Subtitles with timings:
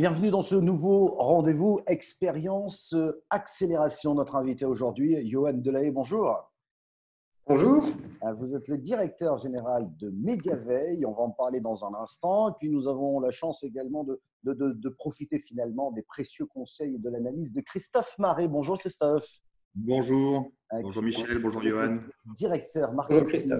[0.00, 2.94] Bienvenue dans ce nouveau rendez-vous expérience
[3.28, 4.14] accélération.
[4.14, 6.50] Notre invité aujourd'hui, Johan Delahaye, bonjour.
[7.46, 7.84] Bonjour.
[8.22, 11.04] Euh, vous êtes le directeur général de Mediaveil.
[11.04, 12.48] On va en parler dans un instant.
[12.48, 16.98] Et puis nous avons la chance également de, de, profiter finalement des précieux conseils et
[16.98, 18.48] de l'analyse de Christophe Marais.
[18.48, 19.28] Bonjour Christophe.
[19.74, 20.50] Bonjour.
[20.82, 21.98] bonjour Michel, bonjour Johan.
[22.36, 23.54] Directeur marketing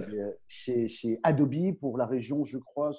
[0.48, 2.92] chez, chez Adobe pour la région, je crois,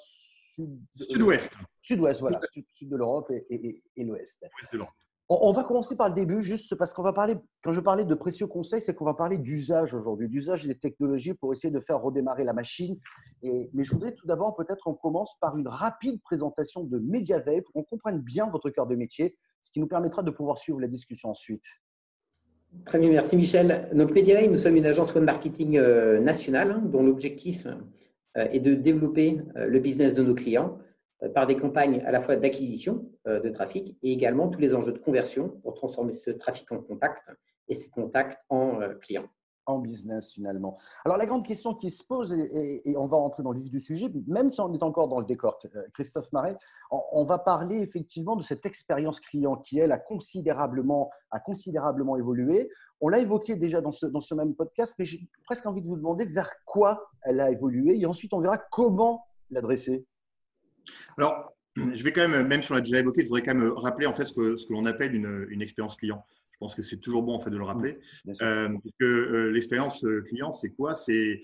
[0.56, 1.58] Sud-ouest.
[1.82, 2.40] Sud-ouest, voilà.
[2.54, 4.46] Sud, de l'Europe et, l'ouest.
[5.30, 8.16] On, va commencer par le début, juste parce qu'on va parler, quand je parlais de
[8.16, 12.02] précieux conseils, c'est qu'on va parler d'usage aujourd'hui, d'usage des technologies pour essayer de faire
[12.02, 13.00] redémarrer la machine.
[13.42, 17.64] Et, mais je voudrais tout d'abord, peut-être, on commence par une rapide présentation de MediaVape
[17.64, 20.82] pour qu'on comprenne bien votre cœur de métier, ce qui nous permettra de pouvoir suivre
[20.82, 21.64] la discussion ensuite.
[22.86, 23.90] Très bien, merci Michel.
[23.94, 27.68] Donc MediaVape, nous sommes une agence web marketing euh, nationale hein, dont l'objectif
[28.38, 30.80] euh, et de développer euh, le business de nos clients
[31.36, 34.98] par des campagnes à la fois d'acquisition de trafic et également tous les enjeux de
[34.98, 37.30] conversion pour transformer ce trafic en contact
[37.68, 39.30] et ces contacts en clients
[39.66, 40.78] en business finalement.
[41.06, 43.80] Alors la grande question qui se pose, et, on va rentrer dans le vif du
[43.80, 46.58] sujet, même si on est encore dans le décor, euh, Christophe Marais,
[46.92, 52.70] on, va parler effectivement de cette expérience client qui, elle, a considérablement, a considérablement évolué.
[53.00, 55.88] On l'a évoqué déjà dans ce, dans ce même podcast, mais j'ai presque envie de
[55.88, 60.06] vous demander vers quoi elle a évolué, et ensuite on verra comment l'adresser.
[61.18, 63.72] Alors, je vais quand même, même si on l'a déjà évoqué, je voudrais quand même
[63.78, 66.26] rappeler en fait ce que, ce que l'on appelle une, une expérience client.
[66.62, 67.98] Je pense que c'est toujours bon en fait de le rappeler.
[68.44, 70.94] Euh, que euh, l'expérience euh, client, c'est quoi?
[70.94, 71.42] C'est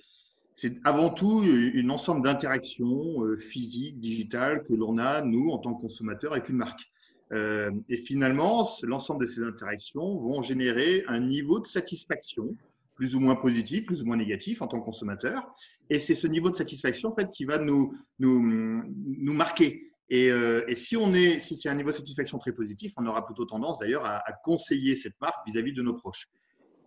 [0.83, 6.33] avant tout une ensemble d'interactions physiques, digitales que l'on a, nous, en tant que consommateurs,
[6.33, 6.83] avec une marque.
[7.31, 12.55] et finalement, l'ensemble de ces interactions vont générer un niveau de satisfaction
[12.95, 15.47] plus ou moins positif, plus ou moins négatif en tant que consommateur.
[15.91, 19.91] Et c'est ce niveau de satisfaction en fait, qui va nous, nous, nous marquer.
[20.13, 23.25] Euh, et, si on est, si c'est un niveau de satisfaction très positif, on aura
[23.25, 26.27] plutôt tendance d'ailleurs à, conseiller cette marque vis-à-vis de nos proches.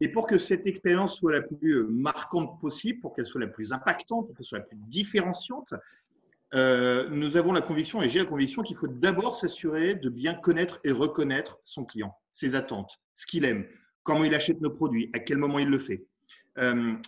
[0.01, 3.49] Et pour que cette expérience soit la plus euh, marquante possible, pour qu'elle soit la
[3.49, 5.75] plus impactante, pour qu'elle soit la plus différenciante,
[6.55, 10.35] euh, nous avons la conviction, et j'ai la conviction, qu'il faut d'abord s'assurer de bien
[10.35, 13.67] connaître et reconnaître son client, ses attentes, ce qu'il aime,
[14.03, 16.07] comment il achète nos produits, à quel moment il le fait.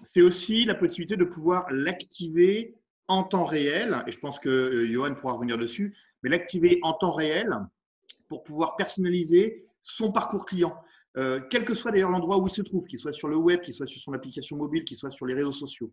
[0.06, 2.76] c'est aussi la possibilité de pouvoir l'activer
[3.08, 6.92] en temps réel, et je pense que euh, Johan pourra revenir dessus, mais l'activer en
[6.92, 7.50] temps réel
[8.28, 10.74] pour pouvoir personnaliser son parcours client.
[11.18, 13.60] Euh, quel que soit d'ailleurs l'endroit où il se trouve, qu'il soit sur le web,
[13.60, 15.92] qu'il soit sur son application mobile, qu'il soit sur les réseaux sociaux.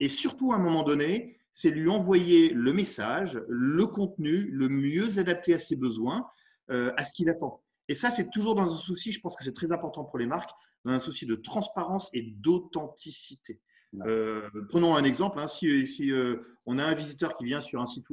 [0.00, 5.18] Et surtout, à un moment donné, c'est lui envoyer le message, le contenu le mieux
[5.18, 6.26] adapté à ses besoins,
[6.70, 7.62] euh, à ce qu'il attend.
[7.88, 10.26] Et ça, c'est toujours dans un souci, je pense que c'est très important pour les
[10.26, 10.50] marques,
[10.84, 13.60] dans un souci de transparence et d'authenticité.
[14.04, 15.38] Euh, prenons un exemple.
[15.38, 15.66] Hein, si,
[16.10, 16.36] euh,
[16.66, 18.06] on a un visiteur qui vient sur un site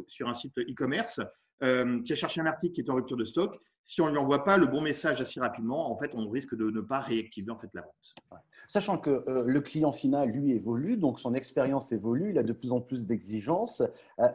[0.57, 1.21] e-commerce,
[1.63, 4.11] euh, qui a cherché un article qui est en rupture de stock, si on ne
[4.11, 6.99] lui envoie pas le bon message assez rapidement, en fait, on risque de ne pas
[6.99, 8.41] réactiver en fait la vente.
[8.69, 12.71] Sachant que le client final, lui, évolue, donc son expérience évolue, il a de plus
[12.71, 13.83] en plus d'exigences.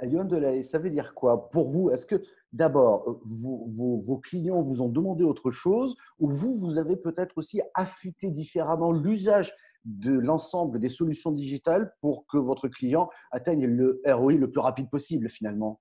[0.03, 0.29] Yohan
[0.63, 1.49] ça veut dire quoi?
[1.49, 2.23] Pour vous Est-ce que
[2.53, 7.61] d'abord, vos, vos, clients vous ont demandé autre chose ou vous, vous avez peut-être aussi
[7.75, 9.55] affûté différemment l'usage
[9.85, 14.91] de l'ensemble des solutions digitales pour que votre client atteigne le ROI le plus rapide
[14.91, 15.81] possible finalement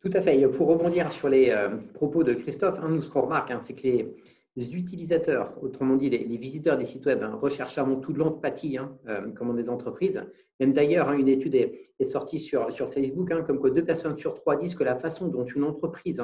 [0.00, 0.46] Tout à fait.
[0.48, 3.74] Pour rebondir sur les euh, propos de Christophe, hein, nous, ce qu'on remarque, hein, c'est
[3.74, 8.18] que les, utilisateurs, autrement dit les, visiteurs des sites web, hein, recherchent avant tout de
[8.18, 8.78] l'empathie,
[9.08, 10.22] euh, comme des entreprises.
[10.60, 14.56] Même d'ailleurs, une étude est, sortie sur, sur Facebook, comme quoi deux personnes sur trois
[14.56, 16.20] disent que la façon dont une entreprise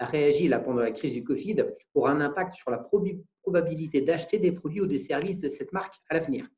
[0.00, 2.78] a réagi là, pendant la crise du Covid aura un impact sur la
[3.42, 6.48] probabilité d'acheter des produits ou des services de cette marque à l'avenir.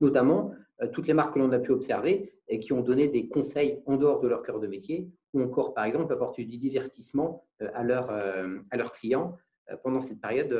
[0.00, 0.52] Notamment,
[0.82, 3.82] euh, toutes les marques que l'on a pu observer et qui ont donné des conseils
[3.86, 7.68] en dehors de leur cœur de métier ou encore, par exemple, apporté du divertissement euh,
[7.74, 9.36] à, euh, à leurs clients
[9.82, 10.56] pendant cette période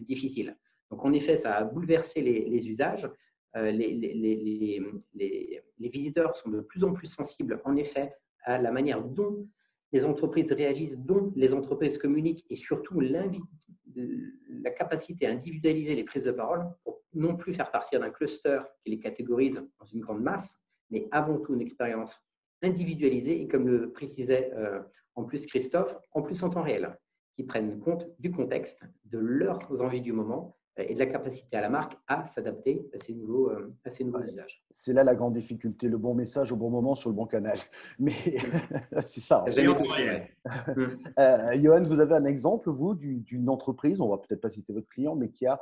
[0.00, 0.56] difficile.
[0.90, 3.06] Donc, en effet, ça a bouleversé les, usages.
[3.54, 4.82] Les, les,
[5.14, 9.46] les, visiteurs sont de plus en plus sensibles, en effet, à la manière dont
[9.92, 16.24] les entreprises réagissent, dont les entreprises communiquent et surtout la capacité à individualiser les prises
[16.24, 20.22] de parole pour non plus faire partir d'un cluster qui les catégorise dans une grande
[20.22, 20.56] masse,
[20.90, 22.20] mais avant tout une expérience
[22.62, 24.80] individualisée et comme le précisait euh,
[25.14, 26.96] en plus Christophe, en plus en temps réel,
[27.34, 31.60] qui prennent compte du contexte, de leurs envies du moment et de la capacité à
[31.60, 34.62] la marque à s'adapter à ces nouveaux, euh, à ces nouveaux usages.
[34.70, 37.56] C'est là la grande difficulté, le bon message au bon moment sur le bon canal.
[37.98, 38.12] Mais
[39.06, 39.44] c'est ça.
[41.18, 44.88] euh, Johan, vous avez un exemple, vous, d'une entreprise, on va peut-être pas citer votre
[44.88, 45.60] client, mais qui a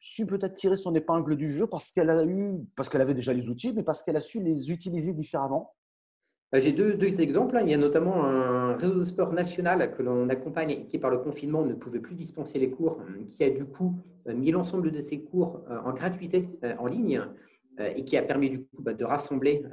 [0.00, 3.32] su peut-être tirer son épingle du jeu parce qu'elle a eu, parce qu'elle avait déjà
[3.32, 5.74] les outils, mais parce qu'elle a su les utiliser différemment?
[6.52, 7.56] Bah, j'ai deux, deux, exemples.
[7.56, 7.62] Hein.
[7.64, 11.10] Il y a notamment un réseau de sport national que l'on accompagne et qui, par
[11.10, 13.96] le confinement, ne pouvait plus dispenser les cours, qui a du coup
[14.26, 17.22] mis l'ensemble de ses cours en gratuité en ligne
[17.78, 19.64] et qui a permis du coup bah, de rassembler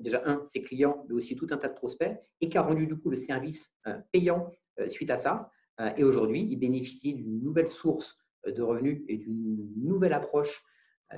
[0.00, 2.86] déjà un, ses clients, mais aussi tout un tas de prospects et qui a rendu
[2.86, 3.70] du coup le service
[4.12, 4.50] payant
[4.88, 5.50] suite à ça.
[5.96, 10.62] Et aujourd'hui, il bénéficie d'une nouvelle source de revenus et d'une nouvelle approche,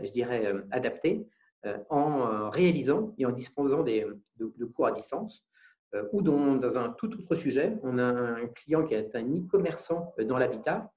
[0.02, 1.26] je dirais, adaptée.
[1.66, 4.06] Euh, en euh, réalisant et en disposant des,
[4.38, 5.44] de, cours à distance.
[5.94, 10.14] Euh, ou dans, un tout autre sujet, on a un client qui est un e-commerçant
[10.26, 10.92] dans l'habitat,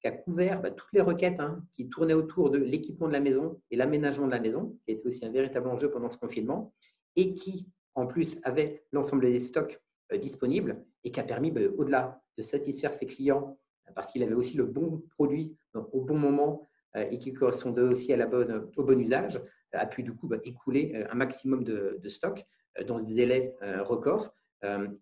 [0.00, 3.20] qui a couvert bah, toutes les requêtes hein, qui tournaient autour de l'équipement de la
[3.20, 6.72] maison et l'aménagement de la maison, qui était aussi un véritable enjeu pendant ce confinement,
[7.16, 9.80] et qui, en plus, avait l'ensemble des stocks
[10.22, 13.58] disponibles et qui a permis, bah, au-delà de satisfaire ses clients,
[13.94, 18.28] parce qu'il avait aussi le bon produit au bon moment et qui correspondait aussi à
[18.76, 19.40] au bon usage,
[19.72, 22.42] a pu du coup bah, écouler euh, un maximum de, stock euh,
[22.86, 24.32] dans des délais euh, records.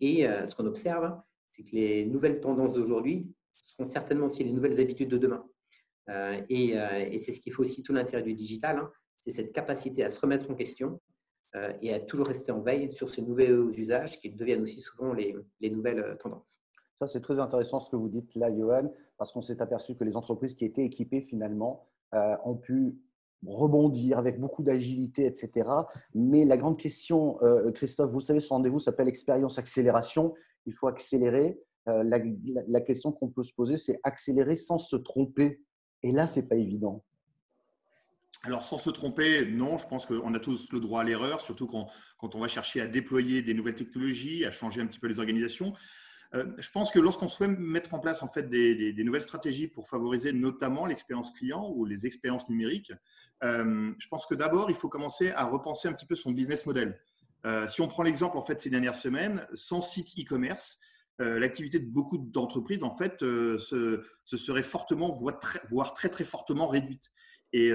[0.03, 1.19] Et ce qu'on observe,
[1.49, 3.27] c'est que les nouvelles tendances d'aujourd'hui
[3.63, 5.47] seront certainement aussi les nouvelles habitudes de demain.
[6.51, 6.77] Et,
[7.19, 8.93] c'est ce qu'il faut aussi tout l'intérêt du digital, hein.
[9.17, 11.01] c'est cette capacité à se remettre en question
[11.81, 15.71] et à toujours rester en veille sur ces nouveaux usages qui deviennent aussi souvent les
[15.71, 16.61] nouvelles tendances.
[16.99, 20.05] Ça, c'est très intéressant ce que vous dites là, Johan, parce qu'on s'est aperçu que
[20.05, 22.99] les entreprises qui étaient équipées finalement ont pu
[23.47, 25.69] rebondir avec beaucoup d'agilité, etc.
[26.15, 30.35] Mais la grande question, euh, Christophe, vous savez, ce rendez-vous s'appelle expérience accélération.
[30.67, 31.59] Il faut accélérer.
[31.89, 35.61] Euh, la, question qu'on peut se poser, c'est accélérer sans se tromper.
[36.03, 37.05] Et là, c'est pas évident.
[38.43, 41.67] Alors, sans se tromper, non, je pense qu'on a tous le droit à l'erreur, surtout
[41.67, 41.89] quand,
[42.19, 45.19] quand, on va chercher à déployer des nouvelles technologies, à changer un petit peu les
[45.19, 45.73] organisations.
[46.35, 49.89] Euh, je pense que lorsqu'on souhaite mettre en place en fait des, nouvelles stratégies pour
[49.89, 52.93] favoriser notamment l'expérience client ou les expériences numériques,
[53.45, 56.67] euh, je pense que d'abord il faut commencer à repenser un petit peu son business
[56.67, 56.99] model.
[57.45, 60.79] Euh, si on prend l'exemple en fait ces dernières semaines, sans site e-commerce,
[61.19, 65.09] l'activité de beaucoup d'entreprises en fait se, serait fortement
[65.71, 67.11] voire très très fortement réduite.
[67.55, 67.73] Et,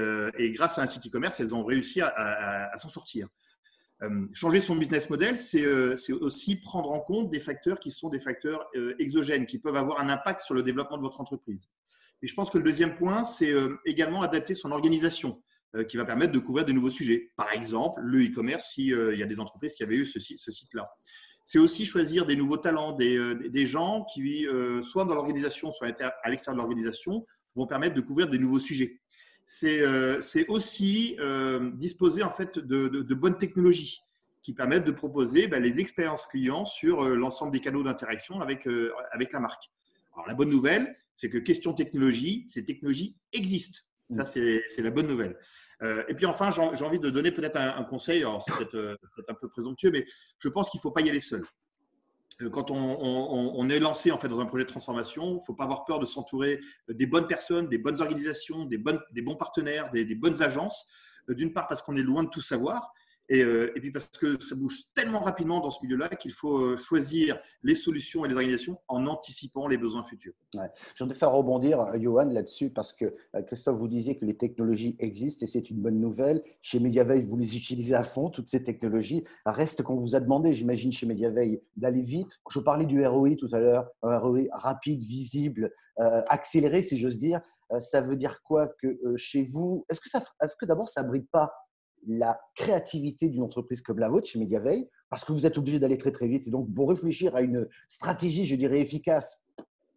[0.52, 3.30] grâce à un site e-commerce, elles ont réussi à s'en sortir.
[4.04, 8.10] Euh, changer son business model, euh, c'est aussi prendre en compte des facteurs qui sont
[8.10, 11.70] des facteurs euh, exogènes, qui peuvent avoir un impact sur le développement de votre entreprise.
[12.24, 13.52] Et je pense que le deuxième point, c'est
[13.84, 15.42] également adapter son organisation,
[15.88, 17.32] qui va permettre de couvrir de nouveaux sujets.
[17.36, 20.88] Par exemple, le e-commerce, s'il y a des entreprises qui avaient eu ce, site-là.
[21.46, 24.46] C'est aussi choisir des nouveaux talents, des, des gens qui,
[24.84, 27.26] soit dans l'organisation, soit à l'extérieur de l'organisation,
[27.56, 29.02] vont permettre de couvrir de nouveaux sujets.
[29.64, 34.02] Euh, c'est aussi euh, disposer en fait de, bonnes technologies
[34.44, 38.68] qui permettent de proposer ben, les expériences clients sur euh, l'ensemble des canaux d'interaction avec,
[39.12, 39.66] avec la marque.
[40.14, 43.80] Alors, la bonne nouvelle, c'est que question technologie, ces technologies existent.
[44.12, 45.38] Ça, c'est la bonne nouvelle.
[45.82, 48.26] et puis enfin, j'ai envie de donner peut-être un, un, conseil.
[48.46, 50.06] C'est peut-être un peu présomptueux, mais
[50.40, 51.46] je pense qu'il ne faut pas y aller seul.
[52.52, 55.66] Quand on, est lancé en fait dans un projet de transformation, il ne faut pas
[55.66, 56.60] avoir peur de s'entourer
[56.90, 60.86] des bonnes personnes, des bonnes organisations, des bons partenaires, des bonnes agences.
[61.30, 62.94] Euh, d'une part parce qu'on est loin de tout savoir,
[63.32, 66.78] euh, et, puis parce que ça bouge tellement rapidement dans ce milieu-là qu'il faut euh,
[66.78, 70.34] choisir les solutions et les organisations en anticipant les besoins futurs.
[70.56, 70.68] Ouais.
[70.96, 73.16] Je voudrais faire rebondir, euh, Johan, là-dessus, parce que
[73.48, 76.44] Christophe, vous disiez que les technologies existent et c'est une bonne nouvelle.
[76.62, 79.24] Chez Mediaveil, vous les utilisez à fond, toutes ces technologies.
[79.46, 82.40] Reste qu'on vous a demandé, j'imagine, chez Mediaveil, d'aller vite.
[82.50, 87.42] Je parlais du ROI tout à l'heure, un ROI rapide, visible, accéléré, si j'ose dire.
[87.80, 89.86] ça veut dire quoi que chez vous?
[89.90, 90.10] Est-ce que,
[90.42, 91.52] est-ce que d'abord, ça ne bride pas
[92.08, 95.98] la créativité d'une entreprise comme la vôtre chez Mediaveil, parce que vous êtes obligé d'aller
[95.98, 96.48] très très vite.
[96.48, 99.42] Et donc, pour réfléchir à une stratégie, je dirais, efficace,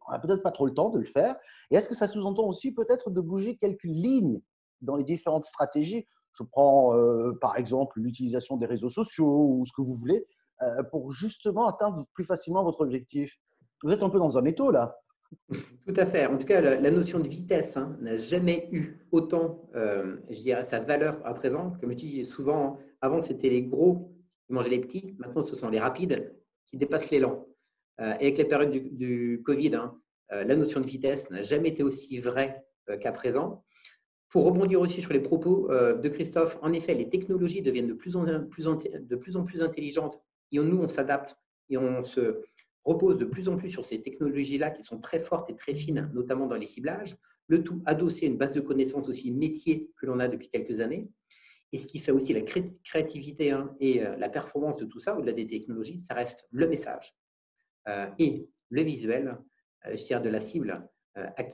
[0.07, 1.37] on n'a peut-être pas trop le temps de le faire.
[1.71, 4.41] Et est-ce que ça sous-entend aussi peut-être de bouger quelques lignes
[4.83, 6.07] dans les différentes stratégies?
[6.39, 10.27] Je prends euh, par exemple l'utilisation des réseaux sociaux ou ce que vous voulez,
[10.63, 13.35] euh, pour justement atteindre plus facilement votre objectif.
[13.83, 14.97] Vous êtes un peu dans un étau là.
[15.87, 16.26] Tout à fait.
[16.26, 20.64] En tout cas, la, notion de vitesse hein, n'a jamais eu autant, euh, je dirais,
[20.64, 21.73] sa valeur à présent.
[21.81, 24.12] Comme je dis souvent, avant, c'était les gros
[24.47, 25.14] qui mangeaient les petits.
[25.19, 26.35] Maintenant, ce sont les rapides
[26.67, 27.47] qui dépassent les lents.
[28.00, 29.99] Euh, et avec les périodes du, Covid, hein,
[30.33, 32.64] euh, la notion de vitesse n'a jamais été aussi vraie
[33.00, 33.64] qu'à présent.
[34.29, 38.17] Pour rebondir aussi sur les propos de Christophe, en effet, les technologies deviennent de plus
[38.17, 40.21] en plus, de plus, en plus intelligentes
[40.55, 41.37] et nous, on s'adapte
[41.69, 42.43] et on se,
[42.85, 46.11] repose de plus en plus sur ces technologies-là qui sont très fortes et très fines,
[46.12, 47.17] notamment dans les ciblages,
[47.49, 50.81] le tout adossé à une base de connaissances aussi métier que l'on a depuis quelques
[50.81, 51.09] années.
[51.73, 52.43] Et ce qui fait aussi la
[52.85, 56.69] créativité hein, et euh, la performance de tout ça, au-delà des technologies, ça reste le
[56.69, 57.17] message
[57.88, 59.38] euh, et le visuel,
[59.87, 60.88] euh, je dirais de la cible,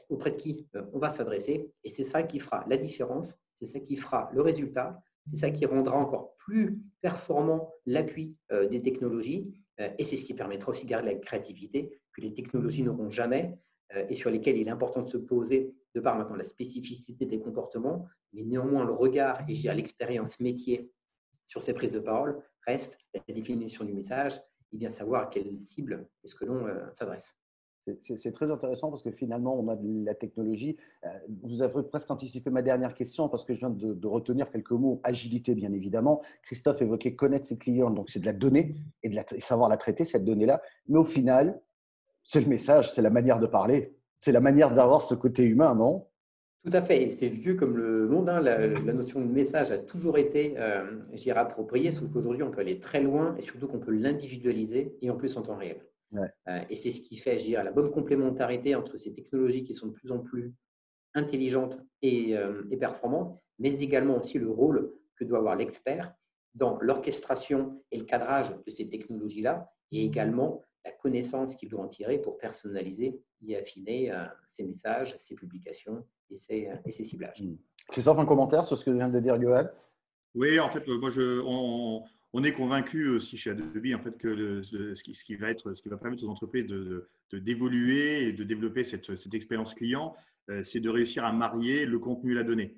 [0.09, 1.71] auprès de qui on va s'adresser.
[1.85, 5.51] Et c'est ça qui fera la différence, c'est ça qui fera le résultat, c'est ça
[5.51, 8.39] qui rendra encore plus performant l'appui
[8.71, 9.53] des technologies.
[9.99, 13.59] Et c'est ce qui permettra aussi de garder la créativité que les technologies n'auront jamais
[14.09, 17.41] et sur lesquelles il est important de se poser de par maintenant la spécificité des
[17.41, 20.93] comportements, mais néanmoins le regard et l'expérience métier
[21.47, 24.41] sur ces prises de parole reste la définition du message
[24.73, 27.35] et bien savoir à quelle cible est-ce que l'on euh, s'adresse.
[28.03, 30.77] C'est très intéressant parce que finalement, on a de la technologie.
[31.05, 31.09] Euh,
[31.43, 35.01] vous avez presque anticipé ma dernière question parce que je viens de, retenir quelques mots.
[35.03, 36.21] Agilité, bien évidemment.
[36.43, 40.05] Christophe évoquait connaître ses clients, donc c'est de la donnée et, de savoir la traiter,
[40.05, 40.61] cette donnée-là.
[40.89, 41.61] Mais au final,
[42.23, 45.75] c'est le message, c'est la manière de parler, c'est la manière d'avoir ce côté humain,
[45.75, 46.07] non?
[46.65, 47.09] Tout à fait.
[47.11, 48.29] C'est vieux comme le monde.
[48.29, 48.41] Hein.
[48.41, 51.01] La, notion de message a toujours été, euh,
[51.35, 55.17] appropriée, sauf qu'aujourd'hui, on peut aller très loin et surtout qu'on peut l'individualiser et en
[55.17, 55.81] plus en temps réel.
[56.15, 59.89] Euh, et c'est ce qui fait, je la bonne complémentarité entre ces technologies qui sont
[59.89, 60.53] de plus en plus
[61.15, 66.15] intelligentes et, euh, et performantes, mais également aussi le rôle que doit avoir l'expert
[66.55, 71.89] dans l'orchestration et le cadrage de ces technologies-là et également la connaissance qu'il doit en
[71.89, 77.43] tirer pour personnaliser et affiner euh, ses messages, ses publications et ses, et ses ciblages.
[77.43, 77.57] Hmm.
[77.89, 79.67] Christophe, un commentaire sur ce que vient de dire Johan
[80.35, 84.63] Oui, en fait, moi, je, on, on, est convaincu aussi chez Adobe en fait, que
[84.63, 85.55] ce, qui, va
[85.97, 90.15] permettre aux entreprises de, d'évoluer et de développer cette, expérience client,
[90.51, 92.77] euh, c'est de réussir à marier le contenu et la donnée.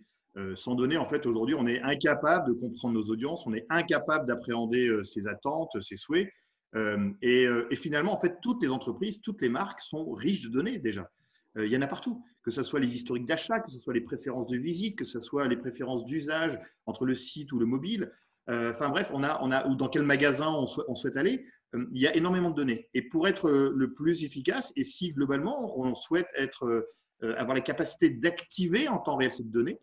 [0.54, 4.26] sans données, en fait, aujourd'hui, on est incapable de comprendre nos audiences, on est incapable
[4.26, 6.28] d'appréhender ses attentes, ses souhaits.
[6.74, 10.48] Euh, euh, et, finalement, en fait, toutes les entreprises, toutes les marques sont riches de
[10.48, 11.10] données déjà.
[11.58, 13.92] Euh, il y en a partout, que ce soit les historiques d'achat, que ce soit
[13.92, 17.66] les préférences de visite, que ce soit les préférences d'usage entre le site ou le
[17.66, 18.10] mobile.
[18.48, 21.44] Enfin bref, on a, on a, ou dans quel magasin on, souhaite, aller.
[21.74, 22.88] il y a énormément de données.
[22.92, 26.88] Et pour être le plus efficace, et si globalement on souhaite être,
[27.22, 29.78] avoir la capacité d'activer en temps réel cette donnée,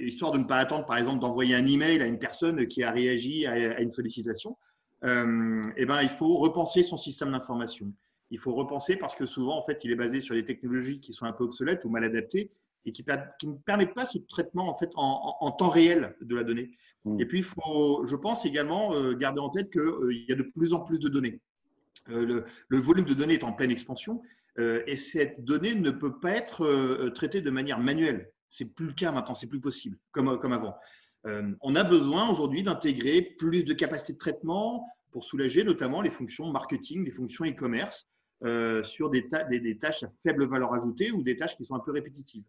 [0.00, 2.90] histoire de ne pas attendre, par exemple, d'envoyer un email à une personne qui a
[2.90, 4.56] réagi à une sollicitation,
[5.04, 7.92] euh, eh ben, il faut repenser son système d'information.
[8.30, 11.12] Il faut repenser parce que souvent, en fait, il est basé sur des technologies qui
[11.12, 12.50] sont un peu obsolètes ou mal adaptées
[12.86, 13.04] et qui,
[13.38, 16.70] qui ne permettent pas ce traitement en, fait, en, temps réel de la donnée.
[17.04, 17.20] Hmm.
[17.20, 20.36] Et puis, il faut, je pense également euh, garder en tête qu'il euh, y a
[20.36, 21.40] de plus en plus de données.
[22.08, 24.22] le, volume de données est en pleine expansion
[24.58, 28.30] et cette donnée ne peut pas être traitée de manière manuelle.
[28.48, 30.74] C'est plus le cas maintenant, c'est plus possible comme, comme avant.
[31.26, 36.10] Euh, on a besoin aujourd'hui d'intégrer plus de capacités de traitement pour soulager notamment les
[36.10, 38.08] fonctions marketing, les fonctions e-commerce
[38.44, 39.28] euh, sur des,
[39.78, 42.44] tâches à faible valeur ajoutée ou des tâches qui sont un peu répétitives.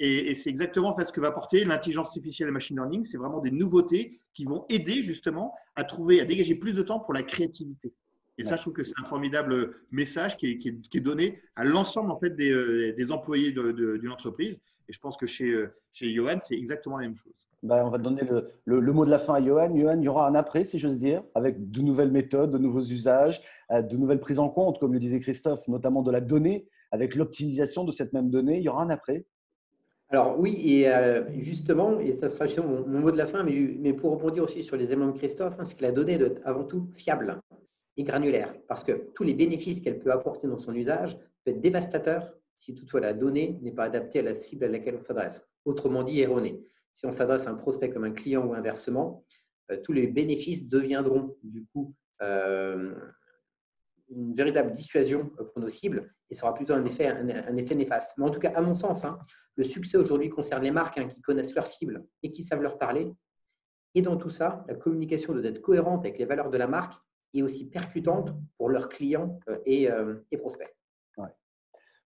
[0.00, 3.04] Et, c'est exactement ce que va apporter l'intelligence artificielle et le machine learning.
[3.04, 7.00] C'est vraiment des nouveautés qui vont aider justement à trouver, à dégager plus de temps
[7.00, 7.92] pour la créativité.
[8.38, 12.18] Et ça, je trouve que c'est un formidable message qui est, donné à l'ensemble en
[12.18, 14.58] fait des, euh, employés d'une entreprise.
[14.88, 17.49] Et je pense que chez, chez Johan, c'est exactement la même chose.
[17.62, 18.22] Ben, on va donner
[18.64, 19.76] le, mot de la fin à Johan.
[19.76, 22.80] Johan, il y aura un après, si j'ose dire, avec de nouvelles méthodes, de nouveaux
[22.80, 26.68] usages, euh, de nouvelles prises en compte, comme le disait Christophe, notamment de la donnée,
[26.90, 28.58] avec l'optimisation de cette même donnée.
[28.58, 29.26] Il y aura un après
[30.12, 33.92] alors oui, et euh, justement, et ça sera justement mon, mot de la fin, mais,
[33.92, 36.64] pour rebondir aussi sur les éléments de Christophe, hein, c'est que la donnée doit avant
[36.64, 37.40] tout fiable
[37.96, 41.60] et granulaire, parce que tous les bénéfices qu'elle peut apporter dans son usage peuvent être
[41.60, 45.46] dévastateurs si toutefois la donnée n'est pas adaptée à la cible à laquelle on s'adresse,
[45.64, 46.60] autrement dit erronée
[46.92, 49.24] si on s'adresse à un prospect comme un client ou inversement,
[49.70, 52.94] euh, tous les bénéfices deviendront du coup euh,
[54.08, 58.12] une véritable dissuasion pour nos cibles et sera plutôt un effet, un, effet néfaste.
[58.18, 59.18] Mais en tout cas, à mon sens, hein,
[59.56, 62.78] le succès aujourd'hui concerne les marques hein, qui connaissent leur cible et qui savent leur
[62.78, 63.12] parler.
[63.94, 66.94] Et dans tout ça, la communication doit être cohérente avec les valeurs de la marque
[67.34, 70.74] et aussi percutante pour leurs clients euh, et prospects.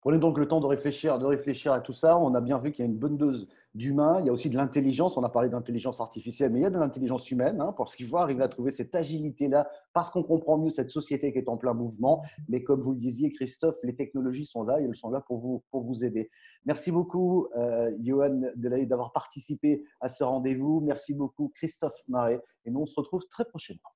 [0.03, 2.19] Prenez donc le temps de réfléchir, de réfléchir à tout ça.
[2.19, 4.19] On a bien vu qu'il y a une bonne dose d'humain.
[4.19, 5.17] Il y a aussi de l'intelligence.
[5.17, 8.09] On a parlé d'intelligence artificielle, mais il y a de l'intelligence humaine hein, parce qu'il
[8.09, 11.57] faut arriver à trouver cette agilité-là parce qu'on comprend mieux cette société qui est en
[11.57, 12.25] plein mouvement.
[12.49, 15.39] Mais comme vous le disiez, Christophe, les technologies sont là et elles sont là pour
[15.39, 16.31] vous, pour vous aider.
[16.65, 20.81] Merci beaucoup, euh, Johan Delahaye, d'avoir participé à ce rendez-vous.
[20.81, 22.41] Merci beaucoup, Christophe Marais.
[22.65, 23.91] Et nous, on se retrouve très prochainement.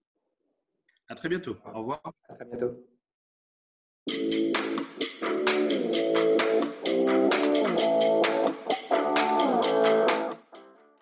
[1.09, 1.57] À très bientôt.
[1.75, 2.01] Au revoir.
[2.29, 2.77] À très bientôt.